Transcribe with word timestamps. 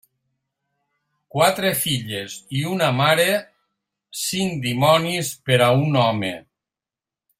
Quatre 1.35 1.73
filles 1.81 2.37
i 2.59 2.63
una 2.77 2.87
mare, 3.01 3.27
cinc 4.23 4.57
dimonis 4.65 5.31
per 5.51 5.61
a 5.67 5.69
un 5.83 6.01
home. 6.07 6.33